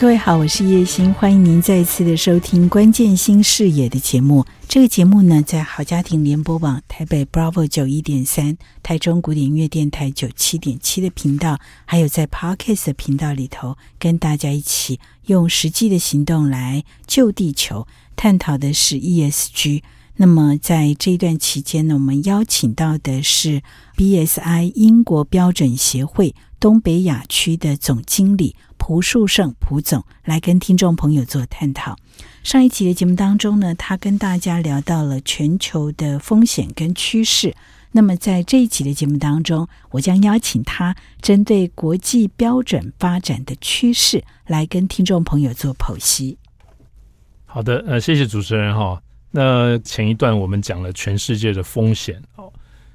[0.00, 4.46] 各位好，我是叶欣，欢迎您再次的收听《关键新视野》的节目。
[4.66, 19.82] 这个节目呢，在好家庭联播网台北 Bravo 九一点三、台中古典音乐电台九七点七的频道，还有在 Podcast 的频道里头，跟大家一起用实际的行动来救地球，探讨的是 ESG。
[20.20, 23.62] 那么在这一段期间呢，我们邀请到的是
[23.96, 28.54] BSI 英国标准协会东北亚区的总经理。
[28.76, 31.96] 蒲树胜蒲总来跟听众朋友做探讨。
[32.42, 37.54] 上一集的节目当中呢，他跟大家聊到了全球的风险跟趋势。
[37.92, 46.36] 那么在这一集的节目当中，我将邀请他针对国际标准发展的趋势来跟听众朋友做剖析。
[47.46, 49.00] 好的，呃，谢谢主持人哈。
[49.30, 52.52] 那前一段我们讲了全世界的风险哦。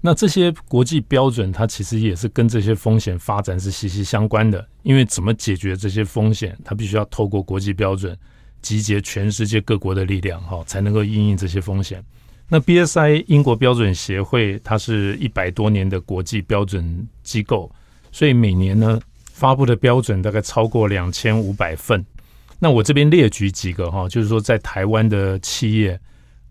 [0.00, 4.64] 那这些国际标准，它其实也是跟这些风险发展是息息相关的。
[4.82, 8.16] 因为怎么解决这些风险，它必须要透过国际标准，
[8.62, 12.04] 集结全世界各国的力量，哈，才能够应应这些风险。
[12.48, 17.68] 那 BSI 英国标准协会，它是一百多年的国际标准机构，
[18.12, 19.00] 所以每年呢
[19.32, 22.04] 发布的标准大概超过两千五百份。
[22.60, 25.98] 那我这边列举几个哈，就是说在台湾的企业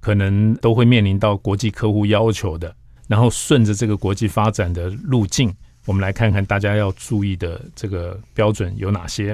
[0.05, 2.71] 可能都会面临到国际客户要求的。
[3.07, 5.51] 然后顺着这个国际发展的路径，
[5.87, 9.33] 我们来看看大家要注意的这个标准有哪些。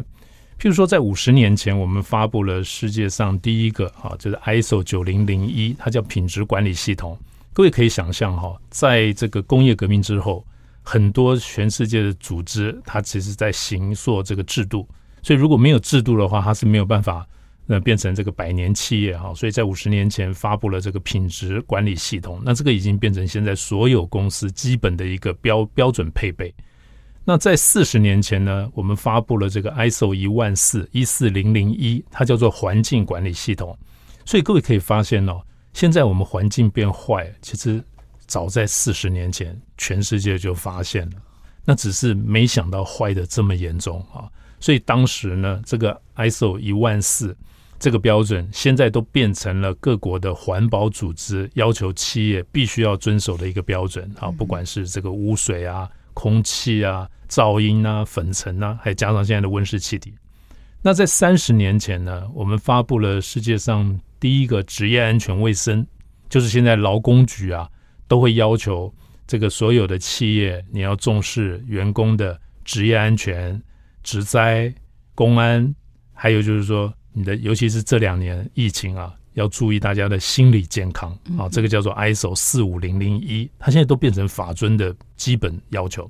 [0.58, 7.19] 譬如说，在五十年前，我们发布了世界上第一个啊，就是 ISO 九零零一，它叫品质管理系统。
[7.52, 10.45] 各位可以想象哈，在这个工业革命之后，
[10.83, 14.88] 很多全世界的组织，它其实在形塑这个制度。
[15.22, 17.27] 所以如果没有制度的话，它是没有办法。
[17.73, 26.54] 那变成这个百年企业哈，所以在五十年前发布了这个品质管理系统，那这个已经变成现在所有公司基本的一个标标准配备。
[27.23, 33.77] 那在四十年前呢，我们发布了这个 ISO 一万四一四零零一，它叫做环境管理系统。
[34.26, 37.81] 所以各位可以发现哦，现在我们环境变坏，其实
[38.26, 41.15] 早在四十年前全世界就发现了，
[41.64, 44.27] 那只是没想到坏的这么严重啊。
[44.60, 47.33] 所以当时呢，这个 ISO 一万四。
[47.81, 60.14] 这个标准现在都变成了各国的环保组织要求企业必须要遵守的一个标准啊，不管是这个污水啊、空气啊、噪音啊、粉尘啊，还加上现在的温室气体。
[60.83, 65.83] 那在三十年前呢，我们发布了世界上第一个职业安全卫生，
[66.30, 67.67] 就是现在劳工局啊
[68.08, 68.93] 都会要求
[69.25, 73.59] 这个所有的企业你要重视员工的职业安全、
[74.03, 74.71] 职灾、
[75.15, 75.73] 公安，
[76.13, 76.93] 还有就是说。
[77.14, 81.49] 你的，尤其是这两年疫情啊，要注意大家的心理健康啊。
[81.49, 86.10] 这个叫做 ISO 四五零零一，它现在都变成法尊的基本要求。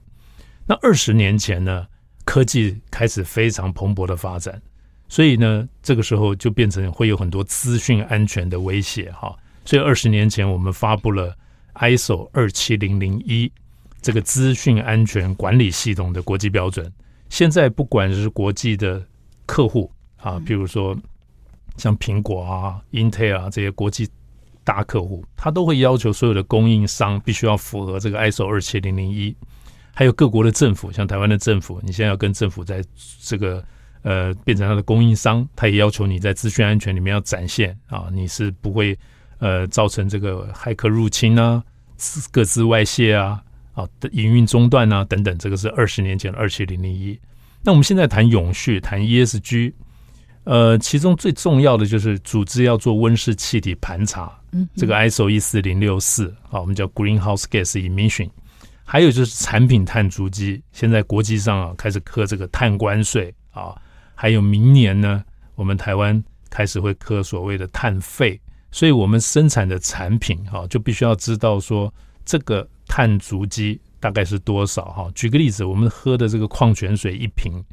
[0.67, 1.87] 那二十年前呢，
[2.23, 4.61] 科技开始非常蓬勃的发展，
[5.09, 9.35] 所以呢，这个时候就变成会有很多资讯安全的威胁哈。
[9.65, 11.35] 所以二十年前我们发布了
[11.75, 13.51] ISO 二七零零一
[14.01, 16.91] 这个资讯安全管理系统的国际标准。
[17.29, 19.03] 现在不管是国际的
[19.47, 19.91] 客户。
[20.21, 20.95] 啊，比如说
[21.77, 24.07] 像苹果啊、Intel 啊这些国际
[24.63, 29.35] 大客户，他都会要求所有的供应商必须要符合这个 ISO 二七零零一。
[29.93, 32.83] 还有各国的政府，像台湾的政府，你现在要跟政府在
[33.21, 33.63] 这个
[34.03, 38.97] 呃变成他的供应商，他也要求你在资讯安全里面要展现啊，你是不会
[39.39, 41.61] 呃造成这个骇客入侵啊、
[42.31, 43.43] 各自外泄啊、
[43.73, 45.37] 啊的营运中断啊等等。
[45.37, 47.19] 这个是二十年前的二七零零一。
[47.63, 49.73] 那我们现在谈永续，谈 ESG。
[50.43, 58.29] 呃，其中最重要的就是组织要做温室气体盘查，嗯，这个 ISO 一四零六四啊，我们叫 Greenhouse Gas Emission。
[58.83, 63.79] 还有就是产品碳足迹，现在国际上啊开始课这个碳关税啊，
[64.15, 65.23] 还有明年呢，
[65.55, 71.93] 我们台湾开始会课所谓的碳费，所以我们生产的产品啊就必须要知道说
[72.25, 75.09] 这个碳足迹大概是多少哈。
[75.13, 77.63] 举个例子，我们喝的这个矿泉水一瓶。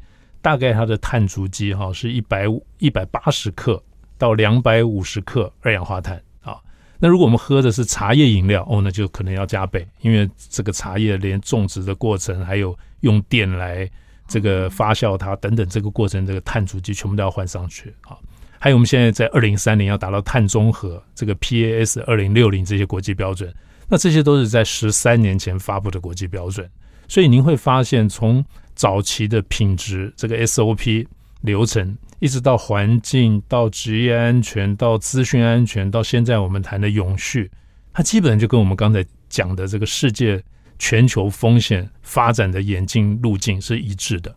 [0.41, 3.81] 大概它的碳足迹哈是一百五一百八十克
[4.17, 6.57] 到两百五十克二氧化碳啊。
[6.99, 13.89] 那如果我们喝的是茶叶饮料哦，那就可能要加倍，因为这个茶叶连种植的过程，还有用电来
[14.27, 18.17] 这个发酵它等等这个过程，这个碳足迹全部都要换上去啊。
[18.59, 23.53] 还有我们现在在二零三零要达到碳中和，这个 PAS 二零六零这些国际标准，
[23.87, 26.69] 那这些都是在十三年前发布的国际标准，
[27.07, 28.43] 所以您会发现，从
[28.79, 31.05] 早期的品质这个 SOP
[31.41, 37.51] 流程，一直到环境、到职业安全、到资讯安全，到现在我们谈的永续，
[37.91, 40.41] 它基本上就跟我们刚才讲的这个世界
[40.77, 44.33] 全球风险发展的演进路径是一致的。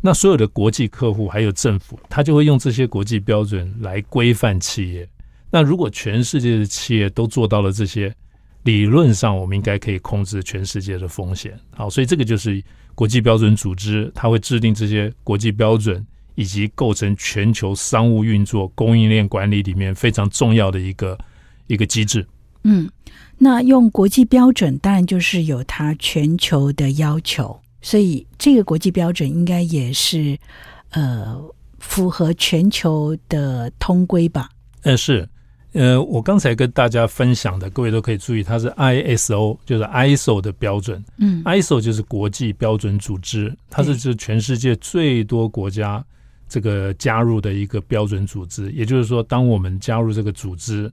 [0.00, 5.08] 那所有的国际客户还有政府，他就会用这些国际标准来规范企业。
[5.48, 8.12] 那如果全世界的企业都做到了这些，
[8.64, 11.56] 理论上我们应该可以控制全世界的风险。
[11.70, 12.60] 好，所以这个就是
[12.94, 16.04] 国际标准组织，它会制定这些国际标准，
[16.34, 21.18] 以及构成全球商务运作、供应链管理里面非常重要的一个
[21.66, 22.26] 一个机制。
[22.64, 22.90] 嗯，
[23.38, 27.58] 那用国际标准，当然就是有它全球的要求。
[27.82, 30.36] 所以，这个国际标准应该也是
[30.90, 31.42] 呃
[31.78, 34.50] 符合全球的通规吧？
[34.82, 35.26] 呃，是，
[35.72, 41.04] 呃，我刚才跟大家分享的，各位都可以注意，它是 ISO，就是 ISO 的标准。
[41.18, 46.04] 嗯，ISO 就是国际标准组织，它是指全世界最多国家
[46.48, 48.70] 这个加入的一个标准组织。
[48.72, 50.90] 也就是说，当我们加入这个组织，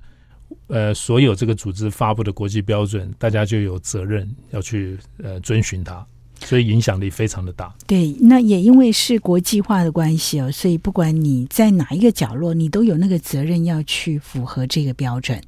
[0.68, 6.06] 呃，所有这个组织发布的国际标准，大家就有责任要去呃遵循它。
[6.48, 7.76] 所以影响力非常的大。
[7.86, 15.42] 对，那也因为是国际化的关系哦，所以不管你在哪一个角落，你都有那个责任要去符合这个标准。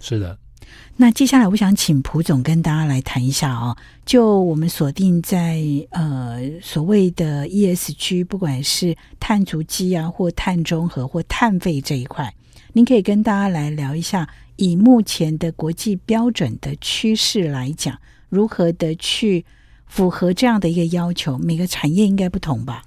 [0.00, 0.38] 是的。
[0.96, 3.76] 那接下来我想请蒲总跟大家来谈一下哦，
[4.06, 12.34] 就我们锁定在呃所谓的 ESG，不管是碳足迹啊，或碳中和，或碳费这一块，
[12.72, 14.26] 您可以跟大家来聊一下，
[14.56, 17.98] 以目前的国际标准的趋势来讲，
[18.30, 19.44] 如何的去。
[19.86, 22.82] 符合这样的一个要求，每个产业应该不同吧？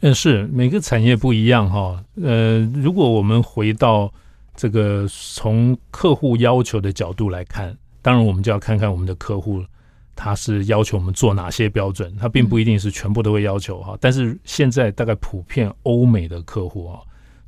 [0.00, 2.02] 嗯，是每个产业不一样哈。
[2.22, 4.12] 呃，如果我们回到
[4.54, 9.62] 这个从客户要求的角度来看，当然我们就要看看我们的客户
[10.14, 13.96] 他是要求我们做哪些标准，他并不一定是全部都会要求哈。
[14.00, 17.00] 但是现在大概普遍欧美的客户啊，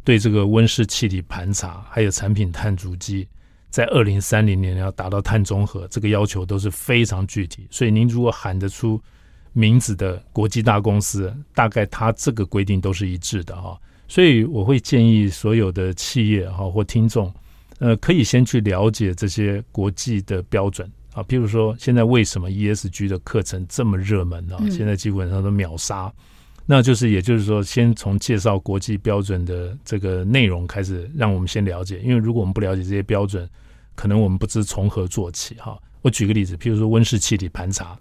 [0.03, 3.29] 对这个温室气体盘查还有产品碳足迹。
[3.71, 7.67] 在二零三零年要达到碳中和，这个要求都是非常具体。
[7.71, 9.01] 所以您如果喊得出
[9.53, 13.79] 名字的国际大公司，大概它这个规定都是一致的哈。
[14.09, 17.33] 所以我会建议所有的企业哈或听众，
[17.79, 21.23] 呃，可以先去了解这些国际的标准啊。
[21.25, 24.57] 譬如说，现在为什么 ESG 的课程这么热门呢？
[24.71, 26.13] 现在基本上都秒杀。
[26.69, 32.01] 那就是也就是说，先从介绍国际标准的这个内容开始，让我们先了解。
[32.01, 33.49] 因为如果我们不了解这些标准，
[33.95, 35.81] 可能我们不知从何做起哈。
[36.03, 37.97] 我举个例子，譬如说温室气体盘查，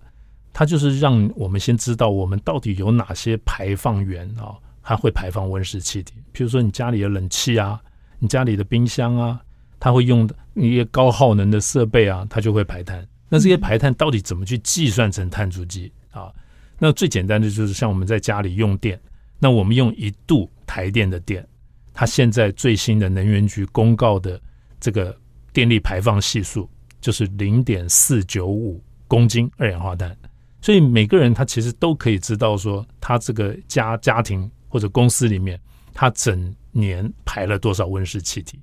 [0.51, 6.15] 它就是让我们先知道我们到底有哪些排放源啊，它会排放温室气体。
[6.33, 7.79] 譬如说你家里的冷气啊，
[8.17, 9.39] 你家里的冰箱啊，
[9.79, 13.07] 它会用一些高耗能的设备啊，它就会排碳。
[13.29, 16.31] 那这些排碳到底怎么去计算成碳足迹啊？
[16.79, 18.99] 那最简单的就是像我们在家里用电，
[19.39, 21.47] 那我们用一度台电的电，
[21.93, 24.39] 它现在最新的能源局公告的
[24.79, 25.15] 这个。
[25.55, 26.69] 电力排放系数
[26.99, 30.13] 就是零点四九五公斤二氧化碳，
[30.59, 35.57] 所以每个人他其实都可以知道说，他这个家家庭或者公司里面，
[35.93, 38.59] 他整年排了多少温室气体。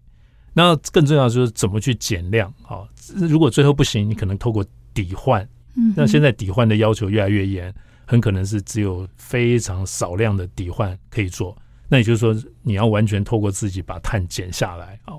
[0.52, 2.84] 那更重要的就是怎么去减量啊？
[3.14, 4.62] 如果最后不行，你可能透过
[4.92, 5.42] 抵换。
[5.74, 7.74] 嗯，那现在抵换的要求越来越严，
[8.06, 11.56] 很可能是只有非常少量的抵换可以做。
[11.88, 15.14] 那也就是说，你要完全透过自己把碳减下来啊。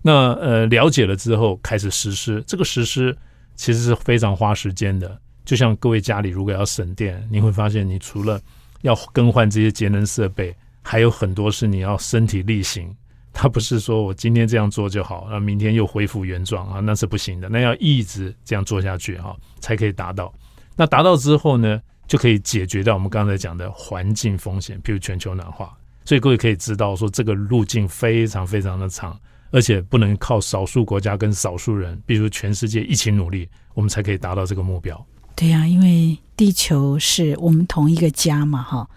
[0.00, 3.16] 那呃，了解了之后开始实施，这个实施
[3.54, 5.18] 其实是非常花时间的。
[5.44, 8.40] 就像各位家里如果要省电，你会发现你除了
[8.82, 12.94] 要更换这些节能设备，还有很多是你要身体力行。
[13.32, 17.48] 它不是说我今天这样做就好，那明天又恢复原状啊，那是不行的。
[17.48, 20.32] 那要一直这样做下去哈，才可以达到。
[20.76, 25.76] 那达到之后呢，就可以解决掉我们刚才讲的环境风险，譬如全球暖化。
[26.04, 29.18] 所以各位可以知道说，这个路径非常非常的长。
[29.50, 35.06] 而且不能靠少数国家跟少数人，比如全世界一起努力，我们才可以达到这个目标。
[35.36, 38.88] 对呀、啊，因为地球是我们同一个家嘛，哈。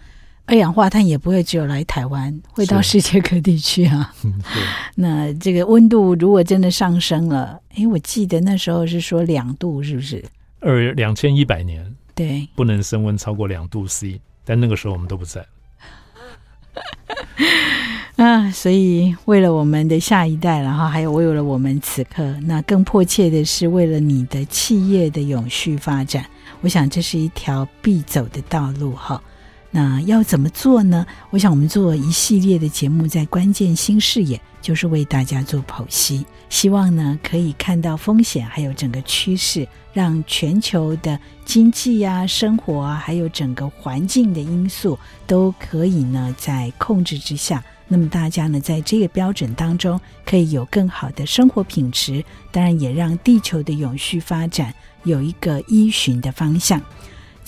[0.46, 4.12] 二氧化碳也不会只有来台湾，会到世界各地去啊。
[4.96, 10.24] 那这个温度如果真的上升了，哎，我记得那时候是说两度，是不是？
[10.58, 15.46] 二两千一百年，对，不能升温超过两度 C，但那个时候我们都不在。
[18.16, 26.26] 啊，所以为了我们的下一代，然后还有为了我们此刻，那更迫切的是为了你的企业的永续发展，
[26.60, 29.22] 我想这是一条必走的道路哈。
[29.70, 31.06] 那要怎么做呢？
[31.30, 47.62] 我想我们做一系列的节目，在关键新视野，就是为大家做剖析，希望呢可以看到风险，还有整个趋势，让全球的经济啊、生活啊，还有整个环境的因素，都可以呢在控制之下。
[47.86, 56.80] 那么大家呢，在这个标准当中，可以有更好的生活品质，当然也让地球的永续发展有一个依循的方向。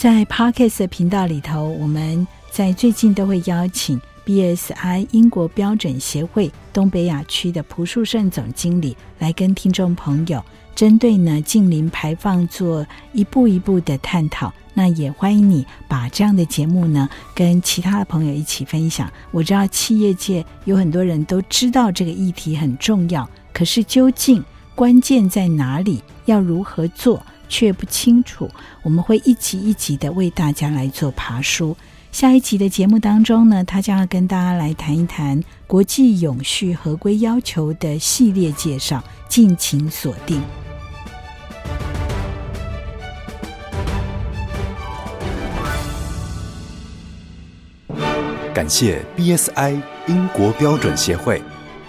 [0.00, 10.42] 在 Podcast 频道里头，我们在最近都会邀请 BSI 英国标准协会东北亚区的蒲树胜总经理来跟听众朋友
[10.74, 14.50] 针对呢近邻排放做一步一步的探讨。
[14.72, 19.12] 那也欢迎你把这样的节目呢跟其他的朋友一起分享。
[19.30, 24.42] 我知道企业界有很多人都知道这个议题很重要，可是究竟
[24.74, 26.02] 关键在哪里？
[26.24, 27.22] 要如何做？
[27.50, 28.48] 却不清楚，
[28.82, 31.76] 我们会一集一集的为大家来做爬梳。
[32.10, 40.40] 下一集的节目当中呢，他将要跟大家来谈一谈国际永续合规要求的系列介绍，敬请锁定。
[48.52, 51.40] 感谢 BSI 英国标准协会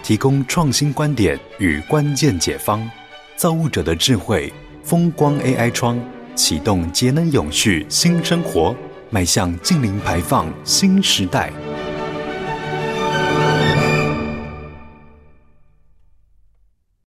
[0.02, 2.88] 提供创新观点与关键解方，
[3.36, 4.52] 造物者的智慧。
[4.82, 5.98] 风光 AI 窗
[6.34, 8.74] 启动节能永续新生活，
[9.10, 11.52] 迈向净零排放新时代。